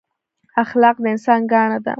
[0.63, 1.89] اخلاق د انسان ګاڼه ده